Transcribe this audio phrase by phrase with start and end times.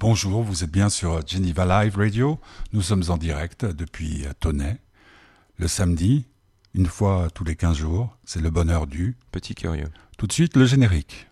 [0.00, 2.40] Bonjour, vous êtes bien sur Geneva Live Radio.
[2.72, 4.78] Nous sommes en direct depuis Tonnet.
[5.58, 6.24] Le samedi,
[6.72, 9.90] une fois tous les 15 jours, c'est le bonheur du Petit curieux.
[10.16, 11.28] Tout de suite, le générique.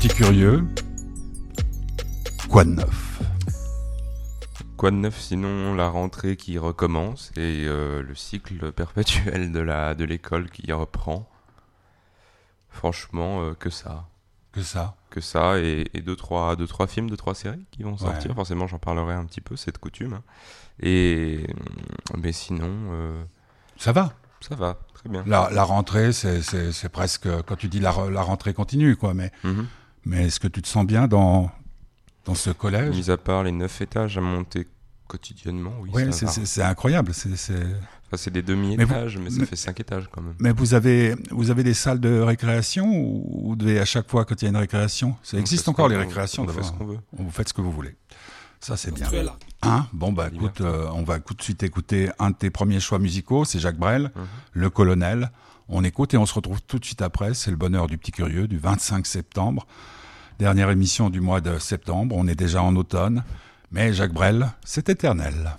[0.00, 0.64] Petit curieux,
[2.48, 3.20] quoi de neuf
[4.76, 9.94] Quoi de neuf sinon la rentrée qui recommence et euh, le cycle perpétuel de la
[9.94, 11.28] de l'école qui reprend.
[12.70, 14.06] Franchement, euh, que ça.
[14.52, 17.82] Que ça Que ça et, et deux, trois, deux, trois films, deux, trois séries qui
[17.82, 18.30] vont sortir.
[18.30, 18.36] Ouais.
[18.36, 20.14] Forcément, j'en parlerai un petit peu, c'est de coutume.
[20.14, 20.22] hein.
[20.82, 21.46] Et
[22.16, 23.22] mais sinon, euh,
[23.76, 25.22] Ça va ça va, très bien.
[25.26, 29.12] La, la rentrée, c'est- presque, quand tu dis la, la rentrée continue, quoi.
[29.12, 29.66] Mais, Mhm.
[30.04, 31.50] Mais est-ce que tu te sens bien dans,
[32.24, 32.94] dans ce collège?
[32.96, 34.66] Mis à part les neuf étages à monter
[35.08, 36.30] quotidiennement, oui, c'est- va.
[36.30, 37.12] c'est c'est incroyable.
[37.14, 37.54] c'est- c'est-
[38.12, 40.34] Enfin, c'est des demi-étages, mais, ça mais- fait cinq étages quand même.
[40.40, 44.24] Mais vous avez, vous avez des salles de récréation ou vous devez à chaque fois
[44.24, 46.46] quand il y a une récréation Ça On existe encore qu'on les veut, récréations On
[46.48, 46.66] fait d'abord.
[46.68, 46.98] ce qu'on veut.
[47.12, 47.94] Vous faites ce que vous voulez.
[48.58, 49.08] Ça, c'est bien.
[49.08, 49.36] Tu es là.
[49.62, 49.86] Hein?
[49.92, 52.98] Bon, bah écoute, euh, on va tout de suite écouter un de tes premiers choix
[52.98, 54.22] musicaux, c'est Jacques Brel, Mhm.
[54.54, 55.30] Le Colonel.
[55.72, 57.32] On écoute et on se retrouve tout de suite après.
[57.32, 59.68] C'est le bonheur du petit curieux du 25 septembre.
[60.40, 62.16] Dernière émission du mois de septembre.
[62.18, 63.22] On est déjà en automne.
[63.70, 65.56] Mais Jacques Brel, c'est éternel.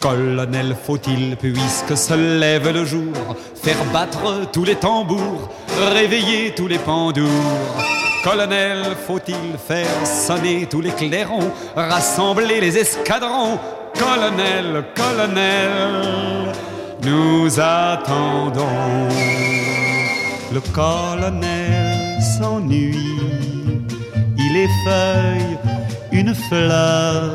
[0.00, 3.14] Colonel, faut-il, puisque se lève le jour,
[3.54, 5.48] faire battre tous les tambours,
[5.94, 13.58] réveiller tous les pendours Colonel, faut-il faire sonner tous les clairons, rassembler les escadrons?
[13.94, 16.52] Colonel, colonel,
[17.02, 19.08] nous attendons.
[20.52, 23.18] Le colonel s'ennuie,
[24.38, 25.58] il effeuille
[26.12, 27.34] une fleur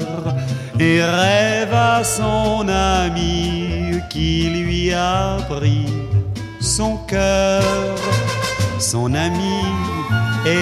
[0.80, 5.88] et rêve à son ami qui lui a pris
[6.62, 7.64] son cœur.
[8.80, 9.64] Son ami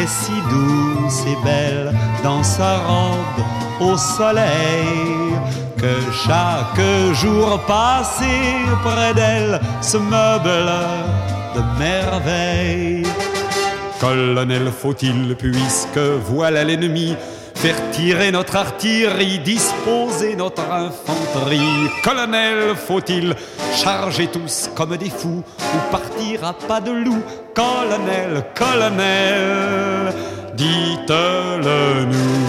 [0.08, 3.42] si douce et belle dans sa robe
[3.80, 5.36] au soleil
[5.78, 10.72] que chaque jour passé près d'elle se meuble
[11.56, 13.04] de merveille.
[14.00, 17.16] Colonel, faut-il, puisque voilà l'ennemi,
[17.66, 21.90] faire tirer notre artillerie, disposer notre infanterie.
[22.04, 23.34] Colonel, faut-il,
[23.74, 25.44] charger tous comme des fous,
[25.74, 27.24] ou partir à pas de loup?
[27.56, 30.14] Colonel, colonel,
[30.56, 32.44] dites-le nous.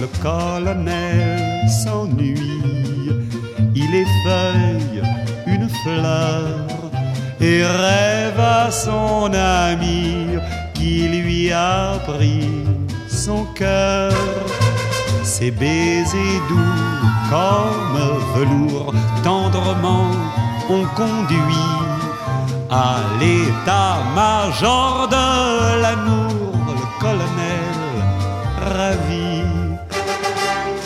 [0.00, 3.12] Le colonel s'ennuie,
[3.76, 5.02] il effeuille
[5.46, 6.66] une fleur
[7.40, 10.26] et rêve à son ami
[10.74, 12.71] qui lui a pris
[13.26, 14.12] son cœur.
[15.22, 17.98] Ses baisers doux comme
[18.34, 20.10] velours tendrement
[20.68, 21.70] ont conduit
[22.68, 27.76] à l'état-major de l'amour, le colonel
[28.76, 29.42] ravi.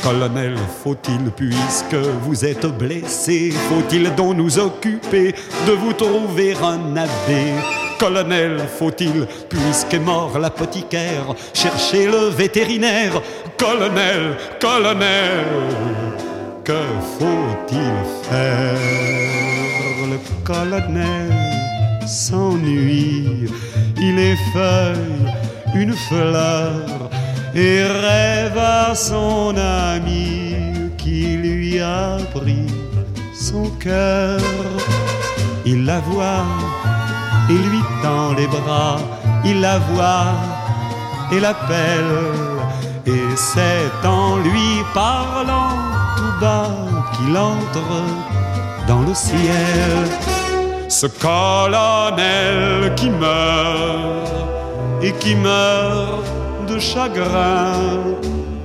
[0.03, 5.35] Colonel, faut-il, puisque vous êtes blessé, faut-il donc nous occuper
[5.67, 7.86] de vous trouver un abbé?
[7.99, 13.23] Colonel, faut-il, puisqu'est mort l'apothicaire, chercher le vétérinaire?
[13.57, 15.45] Colonel, colonel,
[16.63, 16.83] que
[17.19, 17.93] faut-il
[18.29, 18.77] faire?
[20.11, 21.33] Le colonel
[22.07, 23.51] s'ennuie,
[23.99, 25.33] il effeuille
[25.75, 27.11] une fleur
[27.55, 30.55] et rêve à son ami
[30.99, 32.67] qui lui a pris
[33.35, 34.41] son cœur.
[35.65, 36.45] Il la voit
[37.49, 38.99] et lui tend les bras,
[39.45, 40.35] il la voit
[41.33, 42.33] et l'appelle,
[43.07, 45.77] et c'est en lui parlant
[46.17, 46.71] tout bas
[47.13, 48.03] qu'il entre
[48.89, 50.09] dans le ciel.
[50.89, 54.33] Ce colonel qui meurt
[55.03, 56.25] et qui meurt
[56.69, 57.73] de chagrin,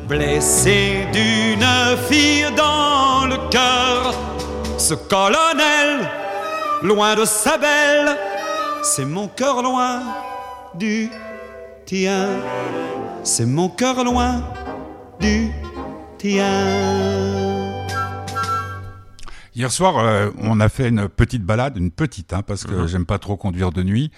[0.07, 1.65] blessé d'une
[2.09, 4.13] fille dans le cœur.
[4.77, 6.09] Ce colonel,
[6.83, 8.17] loin de sa belle,
[8.83, 10.03] c'est mon cœur loin
[10.75, 11.09] du
[11.85, 12.29] tien.
[13.23, 14.43] C'est mon cœur loin
[15.19, 15.49] du
[16.17, 17.87] tien.
[19.53, 23.05] Hier soir, euh, on a fait une petite balade, une petite, hein, parce que j'aime
[23.05, 24.11] pas trop conduire de nuit.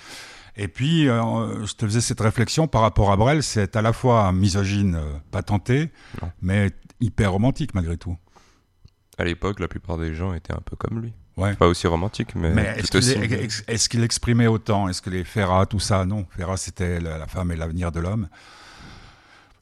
[0.56, 3.92] Et puis, euh, je te faisais cette réflexion par rapport à Brel, c'est à la
[3.92, 6.31] fois un misogyne euh, patenté, Non.
[6.44, 6.69] mais
[7.01, 8.15] hyper romantique malgré tout.
[9.18, 11.13] À l'époque, la plupart des gens étaient un peu comme lui.
[11.35, 11.56] Ouais.
[11.56, 13.12] Pas aussi romantique, mais, Mais est-ce qu'il aussi.
[13.97, 14.88] est- exprimait autant?
[14.88, 16.06] Est-ce que les Ferrat, tout ça?
[16.06, 16.25] Non.
[16.38, 18.27] Ferrat, c'était la, la femme et l'avenir de l'homme.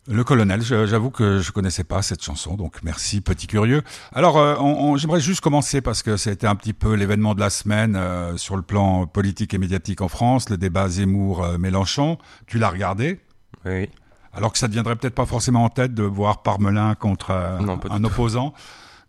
[0.08, 3.84] Le colonel, j'avoue que je connaissais pas cette chanson, donc merci, petit curieux.
[4.14, 7.96] Alors, euh, j'aimerais juste commencer parce que c'était un petit peu l'événement de la semaine
[7.96, 12.18] euh, sur le plan politique et médiatique en France, le débat Zemmour-Mélenchon.
[12.48, 13.20] Tu l'as regardé?
[13.64, 13.90] Oui.
[14.34, 17.60] alors que ça ne deviendrait peut-être pas forcément en tête de voir Parmelin contre euh,
[17.60, 18.54] Non, un opposant.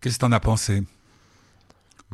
[0.02, 0.82] Qu'est-ce que t'en as pensé?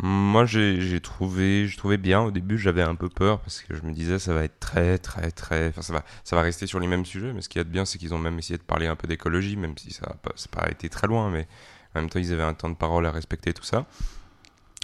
[0.01, 2.21] Moi, j'ai j'ai trouvé, je trouvais bien.
[2.21, 4.97] Au début, j'avais un peu peur parce que je me disais ça va être très,
[4.99, 5.69] très, très.
[5.69, 7.33] Enfin, ça va, ça va rester sur les mêmes sujets.
[7.33, 8.95] Mais ce qu'il y a de bien, c'est qu'ils ont même essayé de parler un
[8.95, 10.17] peu d'écologie, même si ça n'a
[10.53, 11.31] pas, été très loin.
[11.31, 11.49] Mais
[11.95, 13.87] en même temps, ils avaient un temps de parole à respecter, tout ça.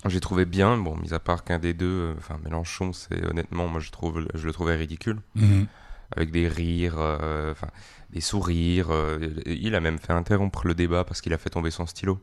[0.07, 0.77] J'ai trouvé bien.
[0.77, 4.27] Bon, mis à part qu'un des deux, euh, enfin Mélenchon, c'est honnêtement, moi, je trouve,
[4.35, 5.21] je le trouvais ridicule,
[6.17, 7.69] avec des rires, euh, enfin
[8.11, 8.91] des sourires.
[8.91, 12.21] euh, il a même fait interrompre le débat parce qu'il a fait tomber son stylo.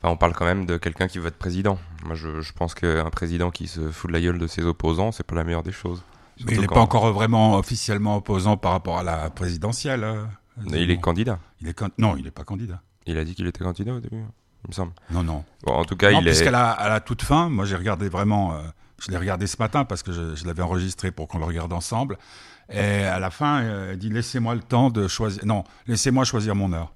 [0.00, 1.78] Enfin, on parle quand même de quelqu'un qui veut être président.
[2.04, 5.10] Moi, je, je pense qu'un président qui se fout de la gueule de ses opposants,
[5.12, 6.02] c'est pas la meilleure des choses.
[6.44, 10.04] Mais il n'est quand- pas encore vraiment officiellement opposant par rapport à la présidentielle.
[10.04, 10.24] euh,
[10.70, 11.40] Mais il est candidat.
[11.60, 12.80] Il est can- Non, il n'est pas candidat.
[13.06, 14.18] Il a dit qu'il était candidat au début,
[14.64, 14.92] il me semble.
[15.10, 15.44] Non, non.
[15.64, 16.30] Bon, en tout cas, non, il est.
[16.30, 18.58] puisqu'à la, à la toute fin, moi j'ai regardé vraiment, euh,
[19.00, 21.72] je l'ai regardé ce matin parce que je, je l'avais enregistré pour qu'on le regarde
[21.72, 22.18] ensemble.
[22.70, 25.44] Et à la fin, euh, il dit laissez-moi le temps de choisir.
[25.44, 26.92] Non, laissez-moi choisir mon heure.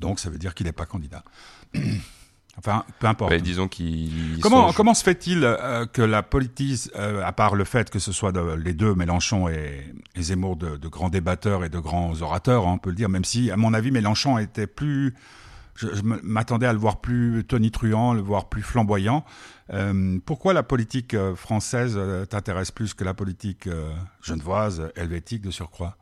[0.00, 1.22] Donc ça veut dire qu'il n'est pas candidat.
[2.58, 3.30] enfin, peu importe.
[4.40, 4.70] Disons.
[4.74, 8.32] Comment, se fait-il euh, que la politique, euh, à part le fait que ce soit
[8.32, 12.66] de- les deux, Mélenchon et, et Zemmour, de, de grands débatteurs et de grands orateurs,
[12.66, 15.14] hein, on peut le dire, même si, à mon avis, Mélenchon était plus...
[15.74, 19.26] Je, m'attendais à le voir plus tonitruant, le voir plus flamboyant.
[19.74, 23.68] Euh, pourquoi la politique française t'intéresse plus que la politique
[24.22, 25.98] genevoise, helvétique de surcroît?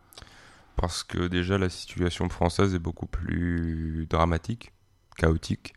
[0.77, 4.73] Parce que déjà, la situation française est beaucoup plus dramatique,
[5.17, 5.75] chaotique.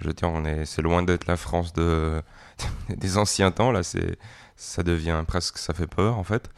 [0.00, 2.22] Je veux dire, on est, c'est loin d'être la France de,
[2.88, 3.70] des anciens temps.
[3.72, 4.18] Là, c'est,
[4.56, 6.50] ça devient presque, ça fait peur en fait.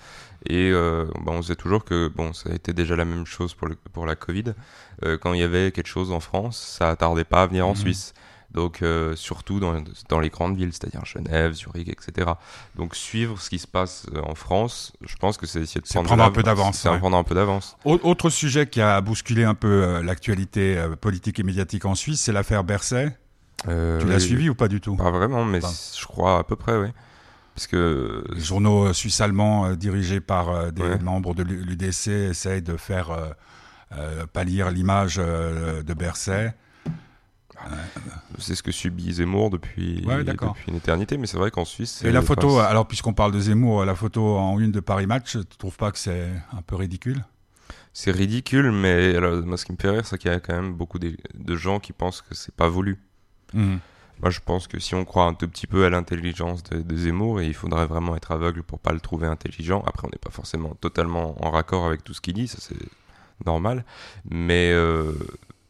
[0.46, 3.54] Et euh, bah, on sait toujours que bon, ça a été déjà la même chose
[3.54, 4.54] pour, le, pour la Covid.
[5.04, 7.70] Euh, quand il y avait quelque chose en France, ça tardait pas à venir en
[7.70, 7.76] Mhm.
[7.76, 8.14] Suisse.
[8.54, 12.32] Donc euh, surtout dans, dans les grandes villes, c'est-à-dire Genève, Zurich, etc.
[12.76, 15.86] Donc suivre ce qui se passe euh, en France, je pense que c'est essayer de
[15.86, 16.98] prendre, prendre un peu d'avance, C'est ouais.
[16.98, 17.76] prendre un peu d'avance.
[17.86, 21.94] Au- Autre sujet qui a bousculé un peu euh, l'actualité euh, politique et médiatique en
[21.94, 23.16] Suisse, c'est l'affaire Berset.
[23.68, 24.96] Euh, Tu l'as oui, suivi ou pas du tout?
[24.96, 25.60] Pas vraiment, mais
[25.98, 26.88] je crois à peu près, oui.
[27.54, 30.98] Parce que Les journaux euh, suisses-allemands dirigés par des Ouais.
[30.98, 33.10] membres de l'UDC essayent de faire
[34.32, 36.54] pâlir l'image de Berset.
[38.38, 40.54] C'est ce que subit Zemmour depuis, Ouais, d'accord.
[40.54, 42.02] depuis une éternité, mais c'est vrai qu'en Suisse.
[42.04, 45.06] Et la photo, enfin, alors puisqu'on parle de Zemmour, la photo en une de Paris
[45.06, 47.24] Match, tu trouves pas que c'est un peu ridicule?
[47.92, 50.54] C'est ridicule, mais alors, moi, ce qui me fait rire, c'est qu'il y a quand
[50.54, 52.98] même beaucoup de, de gens qui pensent que c'est pas voulu.
[53.54, 56.96] Moi, je pense que si on croit un tout petit peu à l'intelligence de, de
[56.96, 59.82] Zemmour, il faudrait vraiment être aveugle pour pas le trouver intelligent.
[59.86, 62.76] Après, on n'est pas forcément totalement en raccord avec tout ce qu'il dit, ça c'est
[63.44, 63.84] normal,
[64.30, 65.12] mais euh,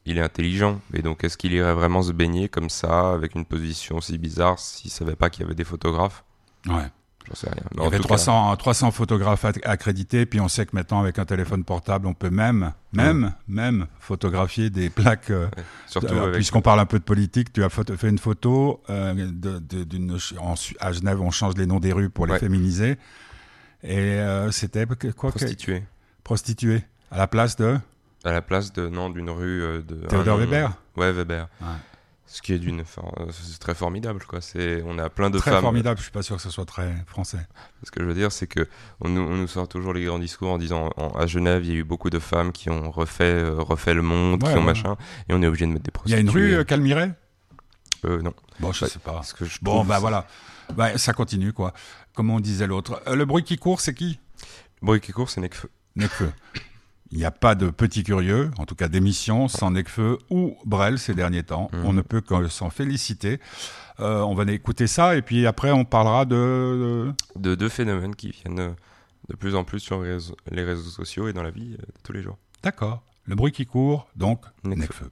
[0.07, 0.81] il est intelligent.
[0.95, 4.59] Et donc, est-ce qu'il irait vraiment se baigner comme ça, avec une position si bizarre,
[4.59, 6.25] s'il savait pas qu'il y avait des photographes?
[6.67, 6.91] Ouais.
[7.29, 7.63] J'en sais rien.
[7.71, 10.75] Mais Il y avait tout cas, 300, 300 photographes ac- accrédités, puis on sait que
[10.75, 15.31] maintenant avec un téléphone portable, on peut même, même, même photographier des plaques.
[15.31, 15.47] euh,
[15.87, 19.15] surtout avec- Puisqu'on parle un peu de politique, tu as photo- fait une photo euh,
[19.15, 20.19] d'une
[20.81, 22.39] à Genève, on change les noms des rues pour les Ouais.
[22.41, 22.99] féminiser.
[23.85, 25.85] Et euh, c'était que- quoi que- prostituée.
[26.25, 27.79] prostituée à la place de
[28.25, 30.73] À la place de non d'une rue euh, de Théodore Weber.
[30.97, 31.49] Ouais, Weber.
[31.61, 31.67] Ouais.
[32.27, 34.41] Ce qui est d'une, for- euh, c'est très formidable quoi.
[34.41, 35.61] C'est, on a plein de Très femmes.
[35.63, 35.99] formidable.
[35.99, 37.47] Je suis pas sûr que ce soit très français.
[37.83, 38.67] Ce que je veux dire, c'est que
[39.01, 41.71] on nous, on nous sort toujours les grands discours en disant en- à Genève, il
[41.73, 44.57] y a eu beaucoup de femmes qui ont refait, euh, refait le monde, Ouais, qui
[44.59, 44.97] ont machin,
[45.29, 46.21] et on est obligé de mettre des Il y a prostituées.
[46.23, 47.11] une rue euh, Calmiret?
[48.07, 48.33] Euh, non.
[48.61, 48.91] Bon, je Ouais.
[48.91, 49.13] sais pas.
[49.13, 50.27] Parce que je Bon, bah voilà.
[50.75, 51.75] Bah, ça continue quoi.
[52.15, 53.03] Comme on disait l'autre.
[53.13, 54.19] Le bruit qui court, c'est qui?
[54.81, 55.69] Le bruit qui court, c'est Necfeu.
[55.97, 56.31] Necfeu.
[57.13, 60.99] Il n'y a pas de petit curieux, en tout cas d'émission, sans Necfeu ou Brel
[60.99, 61.69] ces derniers temps.
[61.73, 61.85] Mhm.
[61.85, 63.39] On ne peut que s'en féliciter.
[64.01, 67.13] Euh, on va écouter ça et puis après on parlera de.
[67.37, 68.75] De deux phénomènes qui viennent
[69.29, 72.23] de plus en plus sur les réseaux, sociaux et dans la vie de tous les
[72.23, 72.39] jours.
[72.63, 73.03] D'accord.
[73.25, 75.11] Le bruit qui court, donc Necfeu.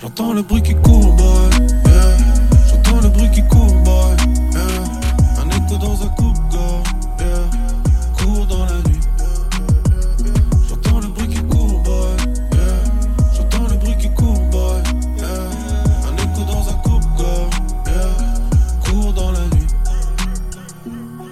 [0.00, 1.50] J'entends le bruit qui court, boy.
[2.68, 4.16] J'entends le bruit qui court, boy.
[5.36, 6.88] Un écho dans un coupe-gorge.
[7.18, 7.50] Yeah.
[8.16, 8.99] Court dans la nuit.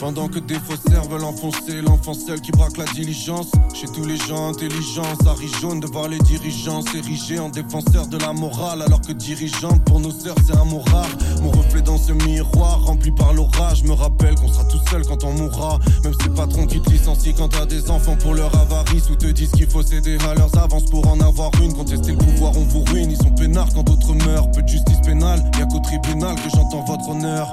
[0.08, 3.52] Pendant que des faussaires veulent enfoncer l'enfant seul qui braque la diligence.
[3.74, 5.02] Chez tous les gens intelligents,
[5.38, 8.80] rit jaune de voir les dirigeants s'ériger en défenseurs de la morale.
[8.80, 11.10] Alors que dirigeante pour nos sœurs, c'est un mot rare.
[11.42, 15.24] Mon reflet dans ce miroir rempli par l'orage me rappelle qu'on sera tout seul quand
[15.24, 15.78] on mourra.
[16.02, 19.26] Même ces patrons qui te licencient quand t'as des enfants pour leur avarice ou te
[19.26, 21.74] disent qu'il faut céder à leurs avances pour en avoir une.
[21.74, 23.10] Contester le pouvoir, on vous ruine.
[23.10, 24.50] Ils sont peinards quand d'autres meurent.
[24.52, 27.52] Peu de justice pénale, y'a qu'au tribunal que j'entends votre honneur.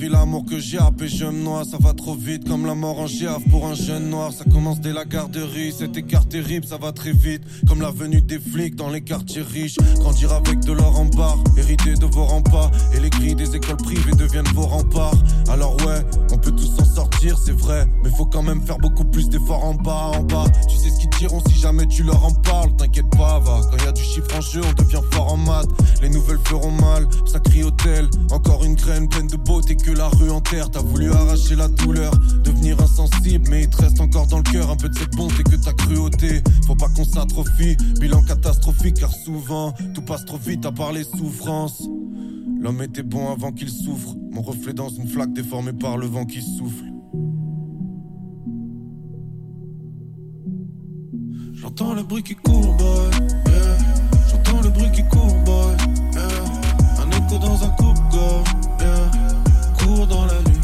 [0.00, 1.62] Fille, j'envie l'amour que j'ai et je me noie.
[1.64, 4.32] Ça va trop vite comme la mort en giave pour un jeune noir.
[4.32, 7.42] Ça commence dès la garderie, cet écart terrible, ça va très vite.
[7.68, 9.76] Comme la venue des flics dans les quartiers riches.
[10.00, 12.72] Grandir avec de l'or en barre, hériter de vos remparts.
[12.94, 15.14] Et les cris des écoles privées deviennent vos remparts.
[15.48, 17.86] Alors ouais, on peut tous s'en sortir, c'est vrai.
[18.02, 20.46] Mais faut quand même faire beaucoup plus d'efforts en bas, en bas.
[20.68, 22.74] Tu sais ce qu'ils diront si jamais tu leur en parles.
[22.76, 23.60] T'inquiète pas, va.
[23.70, 25.70] Quand y a du chiffre en jeu, on devient fort en maths.
[26.02, 28.08] Les nouvelles feront mal, ça hôtel.
[28.30, 30.30] Encore une graine pleine de beauté que la rue
[30.72, 32.10] T'as voulu arracher la douleur,
[32.42, 35.44] devenir insensible, mais il te reste encore dans le cœur un peu de cette bonté
[35.44, 36.42] que ta cruauté.
[36.66, 41.04] Faut pas qu'on s'atrophie, bilan catastrophique car souvent tout passe trop vite à part les
[41.04, 41.88] souffrances.
[42.60, 46.24] L'homme était bon avant qu'il souffre, mon reflet dans une flaque déformée par le vent
[46.24, 46.84] qui souffle.
[51.52, 53.10] J'entends le bruit qui court, boy.
[54.30, 55.76] J'entends le bruit qui court, boy.
[56.98, 58.69] Un écho dans un coupe-gorge.
[59.90, 60.60] Court dans la nuit.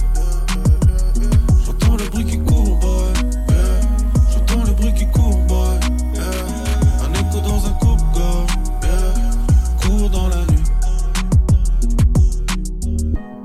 [1.65, 3.13] J'entends le bruit qui court, boy.
[4.31, 5.81] J'entends le bruit qui court, boy.
[7.03, 8.53] Un écho dans un coupe-gorge.
[8.85, 9.15] Yeah.
[9.83, 10.63] Court dans la nuit.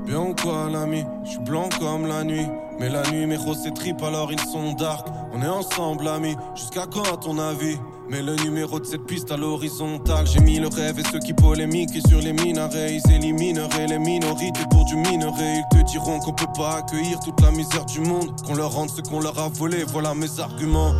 [0.06, 1.04] Bien ou quoi, l'ami?
[1.24, 2.46] Je suis blanc comme la nuit.
[2.78, 5.08] Mais la nuit, mes roses tripes, alors ils sont dark.
[5.32, 6.36] On est ensemble, amis.
[6.54, 7.76] Jusqu'à quand, à ton avis?
[8.12, 10.26] Mais le numéro de cette piste à l'horizontale.
[10.26, 11.96] J'ai mis le rêve et ceux qui polémiquent.
[11.96, 15.60] Et sur les minarets, ils élimineraient les minorités pour du minerai.
[15.60, 18.38] Ils te diront qu'on peut pas accueillir toute la misère du monde.
[18.42, 19.84] Qu'on leur rende ce qu'on leur a volé.
[19.84, 20.92] Voilà mes arguments.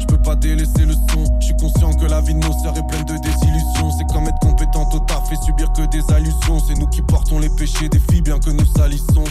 [0.00, 1.22] Je peux pas délaisser le son.
[1.38, 3.90] Je suis conscient que la vie de nos sœurs est pleine de désillusions.
[3.98, 6.60] C'est comme être compétent au taf et subir que des allusions.
[6.66, 9.24] C'est nous qui portons les péchés des filles, bien que nous salissons.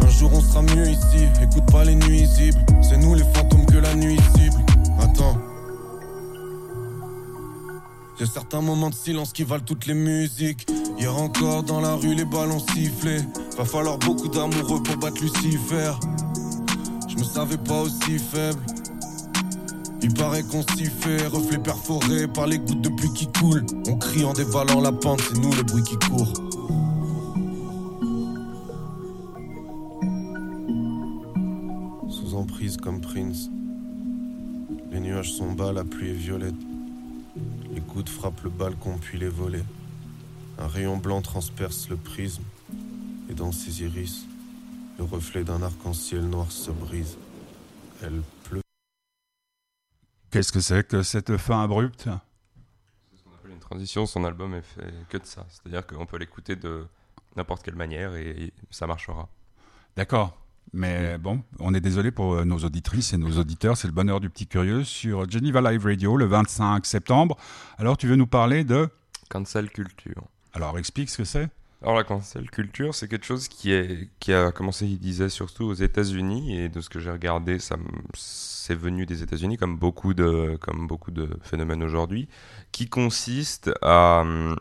[0.00, 1.28] Un jour on sera mieux ici.
[1.40, 2.58] Écoute pas les nuisibles.
[2.82, 4.61] C'est nous les fantômes que la nuit cible.
[8.22, 10.68] Y'a certains moments de silence qui valent toutes les musiques.
[10.96, 13.26] Hier encore dans la rue, les ballons sifflaient.
[13.58, 15.90] Va falloir beaucoup d'amoureux pour battre Lucifer.
[17.08, 18.60] Je me savais pas aussi faible.
[20.02, 23.66] Il paraît qu'on s'y fait, reflet perforé par les gouttes de pluie qui coulent.
[23.88, 26.32] On crie en dévalant la pente, c'est nous le bruit qui court.
[32.08, 33.50] Sous emprise comme Prince.
[34.92, 36.54] Les nuages sont bas, la pluie est violette.
[38.00, 39.64] Frappent le balcon puis les volets.
[40.58, 42.42] Un rayon blanc transperce le prisme.
[43.28, 44.24] Et dans ses iris,
[44.98, 47.16] le reflet d'un arc-en-ciel noir se brise.
[48.02, 48.62] Elle pleut.
[50.30, 52.08] Qu'est-ce que c'est que cette fin abrupte?
[53.10, 54.06] C'est ce qu'on appelle une transition.
[54.06, 55.46] Son album est fait que de ça.
[55.48, 56.86] C'est-à-dire qu'on peut l'écouter de
[57.36, 59.28] n'importe quelle manière et ça marchera.
[59.96, 60.41] D'accord.
[60.74, 63.76] Mais bon, on est désolé pour euh, nos auditrices et nos auditeurs.
[63.76, 67.36] C'est le bonheur du petit curieux sur Geneva Live Radio le 25 septembre.
[67.78, 68.88] Alors, tu veux nous parler de
[69.28, 70.22] Cancel culture.
[70.54, 71.48] Alors, explique ce que c'est.
[71.82, 75.64] Alors la cancel culture, c'est quelque chose qui, est, qui a commencé, il disait, surtout
[75.64, 77.74] aux États-Unis, et de ce que j'ai regardé, ça
[78.14, 82.28] c'est venu des États-Unis, comme beaucoup de, comme beaucoup de phénomènes aujourd'hui,
[82.70, 84.54] qui consiste à hum,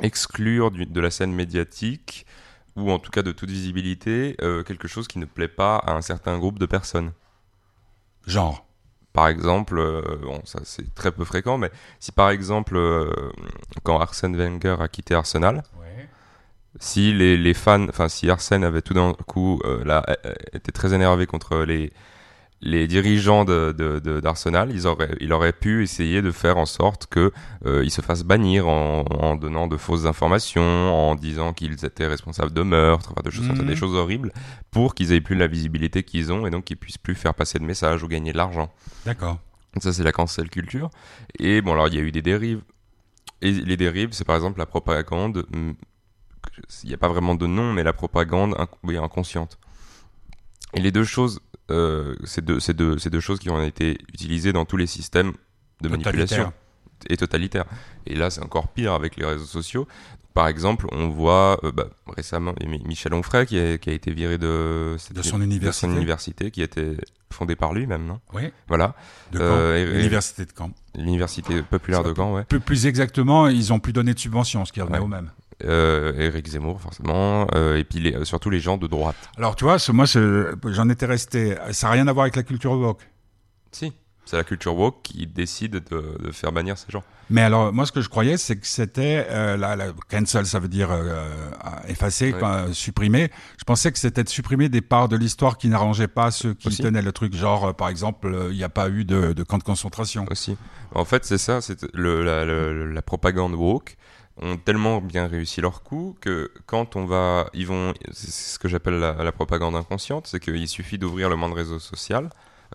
[0.00, 2.24] exclure du- de la scène médiatique,
[2.76, 5.92] ou en tout cas de toute visibilité, euh, quelque chose qui ne plaît pas à
[5.92, 7.12] un certain groupe de personnes.
[8.26, 8.64] Genre.
[9.12, 13.10] Par exemple, euh, bon, ça c'est très peu fréquent, mais si par exemple, euh,
[13.82, 15.62] quand Arsène Wenger a quitté Arsenal,
[16.78, 20.04] si les, les fans, enfin si Arsène avait tout d'un coup euh, là
[20.52, 21.90] été très énervé contre les
[22.62, 26.64] les dirigeants de, de- de- d'Arsenal, ils auraient, il aurait pu essayer de faire en
[26.66, 27.30] sorte que
[27.66, 32.06] euh, ils se fassent bannir en, en donnant de fausses informations, en disant qu'ils étaient
[32.06, 33.66] responsables de meurtres, enfin de choses, ça, Mhm.
[33.66, 34.32] des choses horribles,
[34.70, 37.58] pour qu'ils aient plus la visibilité qu'ils ont et donc qu'ils puissent plus faire passer
[37.58, 38.72] de messages ou gagner de l'argent.
[39.04, 39.38] D'accord.
[39.80, 40.90] Ça, c'est la cancel culture.
[41.38, 42.62] Et bon, alors, il y a eu des dérives.
[43.42, 45.44] Et les dérives, c'est par exemple la propagande.
[45.52, 45.74] hum,
[46.84, 49.58] Il n'y a pas vraiment de nom, mais la propagande inc- oui, inconsciente.
[50.74, 52.58] Et les deux choses euh, c'est deux,
[52.96, 55.32] deux choses qui ont été utilisées dans tous les systèmes
[55.80, 56.52] de manipulation
[57.10, 57.64] et totalitaire.
[58.06, 59.86] Et là, c'est encore pire avec les réseaux sociaux.
[60.32, 64.12] Par exemple, on voit euh, bah, récemment Mi- Michel Onfray qui a, qui a été
[64.12, 65.86] viré de, De son université.
[65.86, 66.96] université, qui a été
[67.32, 68.20] fondée par lui-même, non?
[68.34, 68.42] Oui.
[68.68, 68.94] Voilà,
[69.32, 70.70] De Euh, L'université de Caen.
[70.94, 72.44] l'université populaire de Caen, ouais.
[72.44, 75.04] Plus, plus exactement, ils ont plus donné de subventions, ce qui revenait Ouais.
[75.04, 75.30] au même.
[75.64, 79.16] Euh, Éric Zemmour, forcément, euh, et puis les- surtout les gens de droite.
[79.38, 81.54] Alors, tu vois, ce- moi, j'en étais resté.
[81.72, 83.08] Ça n'a rien à voir avec la culture woke.
[83.72, 83.90] Si,
[84.26, 87.02] c'est la culture woke qui décide de, de faire bannir ces gens.
[87.30, 90.58] Mais alors, moi, ce que je croyais, c'est que c'était euh, la, la cancel, ça
[90.60, 91.26] veut dire euh,
[91.88, 92.44] effacer, Ouais.
[92.44, 93.30] euh, supprimer.
[93.58, 96.68] Je pensais que c'était de supprimer des parts de l'histoire qui n'arrangeaient pas ceux qui
[96.68, 96.82] Aussi.
[96.82, 97.34] tenaient le truc.
[97.34, 100.26] Genre, euh, par exemple, euh, il n'y a pas eu de, de camp de concentration.
[100.30, 100.56] aussi.
[100.94, 103.96] En fait, c'est ça, c'est la propagande woke
[104.42, 108.68] ont tellement bien réussi leur coup que quand on va, ils vont, c'est ce que
[108.68, 112.28] j'appelle la, la propagande inconsciente, c'est qu'il suffit d'ouvrir le moindre réseau social,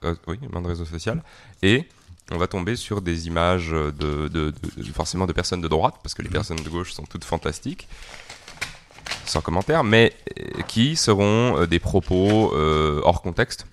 [0.03, 1.21] euh, oui, le moindre réseau social,
[1.61, 1.87] et
[2.31, 5.95] on va tomber sur des images de, de- de- de- forcément de personnes de droite,
[6.01, 7.87] parce que les personnes de gauche sont toutes fantastiques,
[9.25, 13.65] sans commentaire, mais euh, qui seront euh, des propos euh, hors contexte.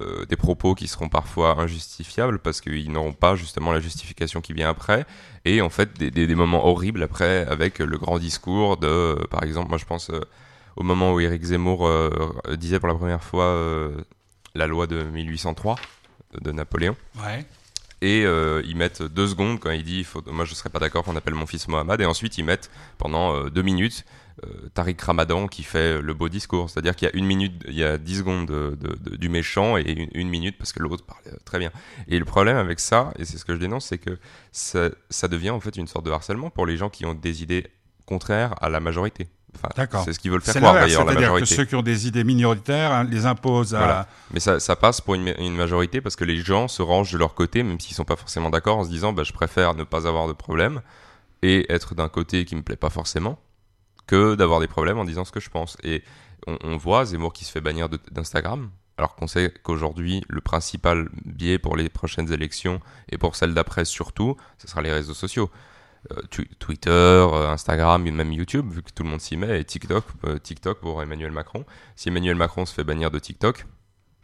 [0.00, 4.52] Euh, des propos qui seront parfois injustifiables parce qu'ils n'auront pas justement la justification qui
[4.52, 5.06] vient après
[5.44, 9.16] et en fait des, des- des moments horribles après avec le grand discours de euh,
[9.30, 10.20] par exemple moi je pense euh,
[10.76, 11.90] au moment où Éric Zemmour
[12.56, 13.58] disait pour la première fois
[14.54, 15.74] la loi de 1803
[16.40, 17.44] de Napoléon Ouais.
[18.00, 21.16] et ils mettent deux secondes quand il dit faut, moi je serais pas d'accord qu'on
[21.16, 24.04] appelle mon fils Mohamed et ensuite ils mettent pendant deux minutes
[24.74, 27.62] Tariq Ramadan qui fait le beau discours c'est à dire qu'il y a une minute
[27.66, 30.72] il y a dix secondes de- de- de- du méchant et une, une minute parce
[30.72, 31.70] que l'autre parle euh, très bien
[32.08, 34.18] et le problème avec ça et c'est ce que je dénonce c'est que
[34.52, 37.42] ça, ça devient en fait une sorte de harcèlement pour les gens qui ont des
[37.42, 37.66] idées
[38.06, 40.02] contraires à la majorité enfin, D'accord.
[40.04, 42.24] c'est ce qu'ils veulent faire croire d'ailleurs la c'est-à-dire que ceux qui ont des idées
[42.24, 43.78] minoritaires hein, les imposent à...
[43.78, 44.08] Voilà.
[44.32, 47.34] Mais ça, ça passe pour une majorité parce que les gens se rangent de leur
[47.34, 50.06] côté, même s'ils sont pas forcément d'accord, en se disant bah, je préfère ne pas
[50.06, 50.80] avoir de problème
[51.42, 53.38] et être d'un côté qui me plaît pas forcément
[54.08, 55.76] que d'avoir des problèmes en disant ce que je pense.
[55.84, 56.02] Et
[56.46, 61.58] on, voit Zemmour qui se fait bannir d'Instagram, alors qu'on sait qu'aujourd'hui, le principal biais
[61.58, 65.50] pour les prochaines élections et pour celles d'après surtout, ce sera les réseaux sociaux.
[66.12, 66.22] Euh,
[66.58, 70.38] Twitter, euh, Instagram, même YouTube, vu que tout le monde s'y met, et TikTok, euh,
[70.38, 71.64] TikTok pour Emmanuel Macron.
[71.96, 73.66] Si Emmanuel Macron se fait bannir de TikTok,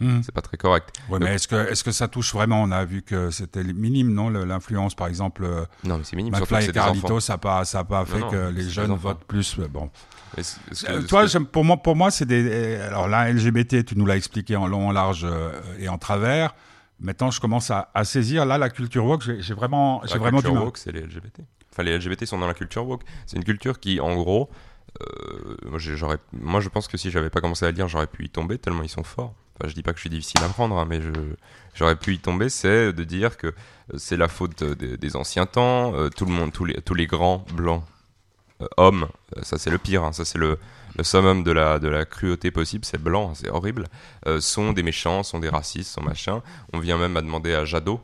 [0.01, 0.21] Hmm.
[0.25, 0.91] c'est pas très correct.
[1.09, 2.63] Ouais, mais est-ce que, est-ce que ça touche vraiment?
[2.63, 6.33] On a vu que c'était minime, non L'influence, par exemple, euh, Non, mais c'est minime.
[6.35, 6.73] McFly et.
[6.73, 9.57] Carlito, ça n'a pas, ça a pas fait non, que les jeunes votent plus.
[9.61, 9.89] euh, Bon.
[10.37, 10.41] Que-
[10.91, 12.77] Euh, toi, que- pour moi, pour moi, c'est des.
[12.77, 16.55] Alors là, LGBT, tu nous l'as expliqué en long, en large euh, et en travers.
[16.99, 18.45] Maintenant, je commence à, à saisir.
[18.47, 20.65] Là, la culture woke, j'ai vraiment, j'ai la vraiment du culture mal.
[20.65, 21.41] woke, c'est les LGBT.
[21.73, 23.03] Enfin, les LGBT sont dans la culture woke.
[23.27, 24.51] C'est une culture qui, en gros,
[25.03, 25.57] euh,
[26.33, 28.59] moi, je pense que si j'avais pas commencé à le lire, j'aurais pu y tomber
[28.59, 29.35] tellement ils sont forts.
[29.61, 31.01] Enfin, je dis pas que je suis difficile à prendre, hein, mais
[31.75, 32.49] j'aurais pu y tomber.
[32.49, 33.53] C'est de dire que euh,
[33.99, 35.95] c'est la faute euh, des, des anciens temps.
[35.95, 37.85] euh, tout le monde, tous les, tous les grands blancs
[38.63, 39.09] euh, hommes,
[39.43, 40.03] ça c'est le pire.
[40.05, 40.59] hein, ça c'est le,
[40.97, 42.85] le summum de la, de la cruauté possible.
[42.85, 43.87] C'est blanc, hein, c'est horrible.
[44.27, 46.43] euh, sont des méchants, sont des racistes, sont machin.
[46.73, 48.01] On vient même à demander à Jadot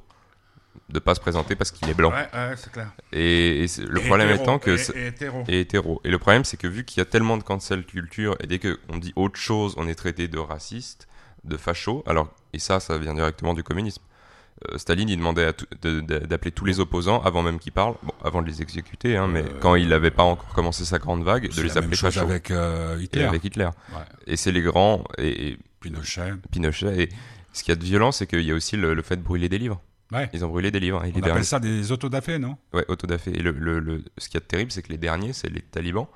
[0.88, 2.10] de pas se présenter parce qu'il est blanc.
[2.10, 2.90] Ouais, ouais, c'est clair.
[3.12, 5.44] Et, le Et problème hétéro, étant que et- et hétéro.
[5.48, 6.00] et hétéro.
[6.04, 8.58] Et le problème c'est que vu qu'il y a tellement de cancel culture et dès
[8.60, 11.08] qu'on dit autre chose, on est traité de raciste,
[11.44, 12.02] de facho.
[12.06, 14.02] Alors et ça, ça vient directement du communisme.
[14.70, 18.42] Euh, Staline, il demandait de- d'appeler tous les opposants avant même qu'ils parlent, bon, avant
[18.42, 21.48] de les exécuter, hein, mais Euh, quand il n'avait pas encore commencé sa grande vague,
[21.54, 22.20] de les appeler fachos.
[22.20, 23.64] avec euh, Et Hitler, avec Hitler.
[23.92, 24.02] Ouais.
[24.26, 26.32] Et c'est les grands et, et Pinochet.
[26.50, 27.02] Pinochet.
[27.04, 27.08] Et
[27.54, 29.22] ce qu'il y a de violent, c'est qu'il y a aussi le, le fait de
[29.22, 29.80] brûler des livres.
[30.12, 30.28] Ouais.
[30.34, 30.98] Ils ont brûlé des livres.
[31.00, 32.56] hein, et On derniers- appelle ça des autodafés, non?
[32.74, 33.30] Ouais, autodafé.
[33.30, 35.48] Et le, le, le- ce qu'il y a de terrible, c'est que les derniers, c'est
[35.48, 36.06] les talibans.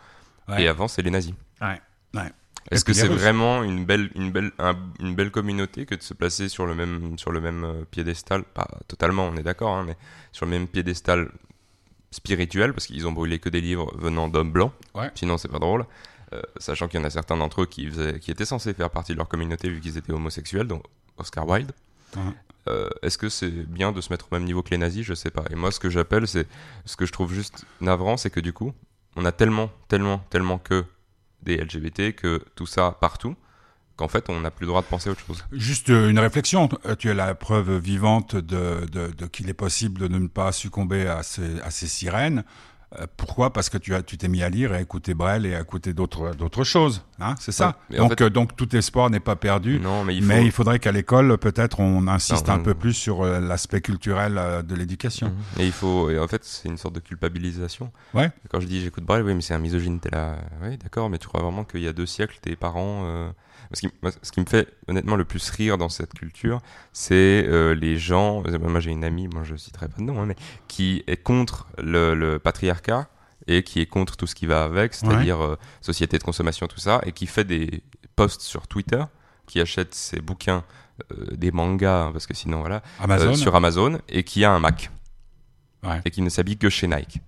[0.49, 0.65] Ouais.
[0.65, 1.33] Et avant, c'est les nazis.
[1.63, 1.81] Ouais.
[2.13, 2.31] Ouais.
[2.71, 6.15] Est-ce que c'est vraiment une belle, une, belle, un- une belle communauté que de se
[6.15, 8.43] placer sur le même, sur le même euh, piédestal?
[8.45, 9.97] Pas totalement, on est d'accord, hein, mais
[10.33, 11.31] sur le même piédestal
[12.11, 14.73] spirituel, parce qu'ils ont brûlé que des livres venant d'hommes blancs.
[14.95, 15.11] Ouais.
[15.15, 15.85] Sinon, c'est pas drôle.
[16.33, 18.91] Euh, sachant qu'il y en a certains d'entre eux qui, faisaient- qui étaient censés faire
[18.91, 20.83] partie de leur communauté vu qu'ils étaient homosexuels, donc
[21.19, 21.73] Oscar Wilde.
[22.69, 25.05] Euh, Est-ce que c'est bien de se mettre au même niveau que les nazis?
[25.05, 25.45] Je sais pas.
[25.51, 26.47] Et moi, ce que j'appelle, c'est
[26.87, 28.73] ce que je trouve juste navrant, c'est que du coup,
[29.17, 30.85] on a tellement, tellement, tellement que
[31.45, 33.37] des LGBT, que tout ça partout,
[33.97, 35.45] qu'en fait, on n'a plus le droit de penser autre chose.
[35.53, 36.69] Juste euh, une réflexion.
[36.87, 38.87] Euh, Tu es la preuve vivante de,
[39.33, 42.45] qu'il est possible de ne pas succomber à ces sirènes.
[43.01, 43.53] Euh, Pourquoi?
[43.53, 45.61] Parce que tu as, tu t'es mis à lire et à écouter Brel et à
[45.61, 47.03] écouter d'autres, d'autres choses.
[47.21, 47.67] Hein c'est ça?
[47.69, 49.79] Ouais, mais en donc, fait- euh, donc tout espoir n'est pas perdu.
[49.81, 50.29] Non, mais il faut.
[50.29, 53.81] mais il faudrait qu'à l'école, peut-être, on insiste Non, un peu plus sur euh, l'aspect
[53.81, 54.35] culturel
[54.67, 55.29] de l'éducation.
[55.29, 55.63] Mhm.
[55.63, 56.11] Et il faut.
[56.11, 57.93] Et en fait, c'est une sorte de culpabilisation.
[58.15, 58.31] Ouais.
[58.51, 60.01] Quand je dis j'écoute Brel, oui, mais c'est un misogyne.
[60.01, 60.37] T'es là.
[60.63, 63.05] Oui, d'accord, mais tu crois vraiment qu'il y a deux siècles, tes parents.
[63.07, 63.31] euh,
[63.75, 63.91] Ce qui,
[64.23, 66.61] ce qui me fait honnêtement le plus rire dans cette culture,
[66.93, 68.43] c'est euh, les gens.
[68.61, 70.37] Moi, j'ai une amie, moi je citerai pas de nom, hein, mais
[70.69, 73.09] qui est contre le, patriarcat
[73.47, 76.79] et qui est contre tout ce qui va avec, c'est-à-dire euh, société de consommation, tout
[76.79, 77.83] ça, et qui fait des
[78.17, 79.05] posts sur Twitter,
[79.47, 80.65] qui achète ses bouquins,
[81.13, 82.83] euh, des mangas, parce que sinon voilà,
[83.35, 84.91] sur Amazon, et qui a un Mac.
[86.07, 87.21] Et qui ne s'habille que chez Nike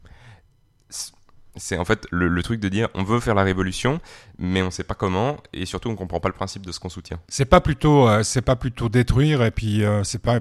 [1.57, 4.01] c'est en fait le, truc de dire on veut faire la révolution,
[4.39, 6.81] mais on ne sait pas comment, et surtout on comprend pas le principe de ce
[6.81, 7.21] qu'on soutient.
[7.29, 10.39] C'est pas plutôt, euh, c'est pas plutôt détruire, et puis euh, c'est pas,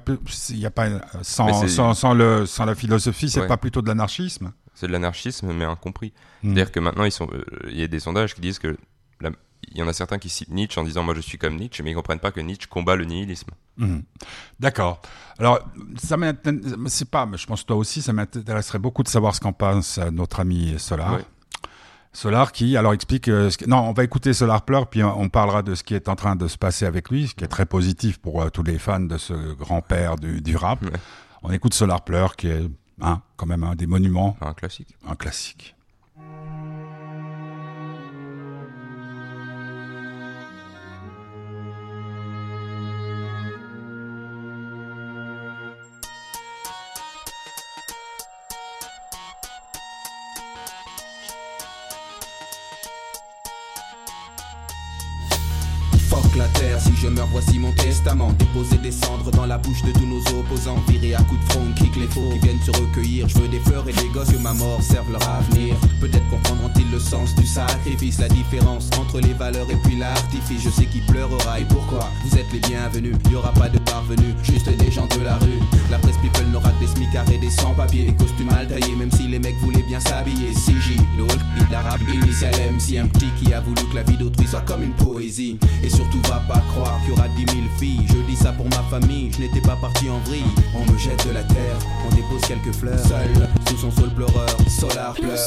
[0.50, 0.88] il y a pas
[1.22, 4.52] sans, sans, sans, le, sans la philosophie, c'est pas plutôt de l'anarchisme.
[4.74, 6.12] C'est de l'anarchisme, mais incompris.
[6.44, 6.54] Hmm.
[6.54, 8.76] C'est-à-dire que maintenant, euh, il y a des sondages qui disent que
[9.72, 11.84] il y en a certains qui citent Nietzsche en disant moi je suis comme Nietzsche,
[11.84, 13.50] mais ils comprennent pas que Nietzsche combat le nihilisme.
[13.78, 14.04] Mhm.
[14.60, 15.02] D'accord.
[15.38, 15.60] Alors
[15.98, 16.18] ça
[16.88, 19.98] c'est pas, mais je pense toi aussi, ça m'intéresserait beaucoup de savoir ce qu'en pense
[19.98, 21.20] euh, notre ami Solar.
[22.14, 25.76] Solar qui alors explique euh, non on va écouter Solar pleure puis on parlera de
[25.76, 28.20] ce qui est en train de se passer avec lui ce qui est très positif
[28.20, 30.80] pour euh, tous les fans de ce grand père du, du rap
[31.44, 32.70] on écoute Solar pleure qui est
[33.02, 35.75] hein, quand même un des monuments un classique un classique
[57.36, 58.32] voici mon testament.
[58.40, 60.78] Déposer des cendres dans la bouche de tous nos opposants.
[60.88, 63.28] Virer à coups de front, kick les faux qui viennent se recueillir.
[63.28, 65.76] Je veux des fleurs et des gosses que ma mort serve leur avenir.
[66.00, 70.64] Peut-être comprendront-ils le sens du sacrifice, la différence entre les valeurs et puis l'artifice.
[70.64, 72.10] Je sais qui pleurera et pourquoi.
[72.26, 75.60] Vous êtes les bienvenus, y aura pas de parvenus, juste des gens de la rue.
[75.92, 78.16] La presse people n'aura que des smicards et des sans-papiers,
[79.96, 80.52] bien s'habiller.
[80.54, 84.48] CJ, le hit d'arabe initial MC, un petit qui a voulu que la vie d'autrui
[84.48, 85.58] soit comme une poésie.
[85.84, 88.06] Et surtout va pas croire qu'il y aura dix mille filles.
[88.08, 90.44] Je dis ça pour ma famille, je n'étais pas parti en vrille.
[90.76, 93.00] On me jette de la terre, on dépose quelques fleurs.
[93.00, 95.40] Seul, sous son sol pleureur, Solar pleure.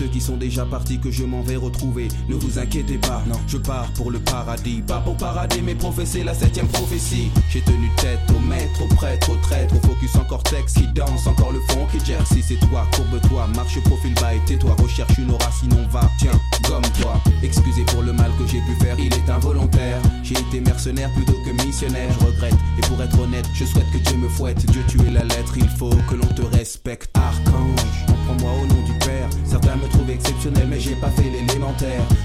[0.00, 2.08] Ceux qui sont déjà partis que je m'en vais retrouver.
[2.30, 4.80] Ne vous inquiétez pas, non, je pars pour le paradis.
[4.80, 7.30] Pas pour parader, mais professer la septième prophétie.
[7.50, 11.26] J'ai tenu tête au maître, au prêtre, au traître, au focus en cortex qui danse
[11.26, 12.26] encore le fond qui gère.
[12.26, 14.74] Si c'est toi, courbe-toi, marche profil bas et tais-toi.
[14.82, 17.20] Recherche une aura, sinon va, tiens, gomme-toi.
[17.42, 20.00] Excusez pour le mal que j'ai pu faire, il est involontaire.
[20.22, 22.56] J'ai été mercenaire plutôt que missionnaire, je regrette.
[22.78, 24.64] Et pour être honnête, je souhaite que Dieu me fouette.
[24.64, 27.19] Dieu tu es la lettre, il faut que l'on te respecte.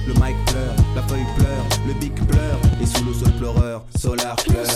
[0.07, 4.35] Le mic pleure, la feuille pleure, le bic pleure, et sous le sol pleureur, Solar
[4.37, 4.74] pleure.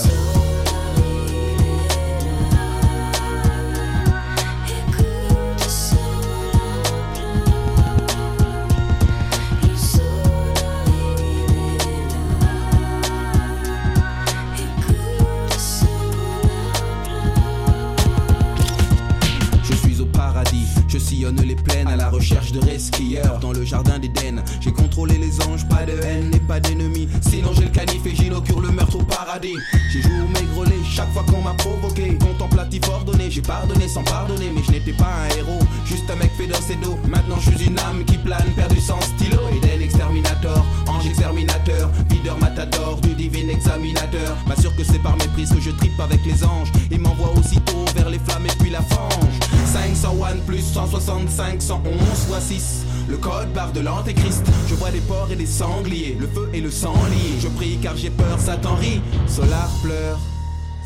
[45.69, 46.71] Je tripe avec les anges.
[46.91, 49.39] Et m'envoie aussitôt vers les flammes et puis la fange.
[49.65, 51.83] 501 plus 165, 111
[52.27, 52.85] fois 6.
[53.07, 54.45] Le code barre de l'antéchrist.
[54.67, 57.39] Je vois des porcs et des sangliers, le feu et le sang liés.
[57.39, 59.01] Je prie car j'ai peur, Satan rit.
[59.27, 60.19] Solar pleure.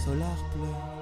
[0.03, 0.92] Solar pleure.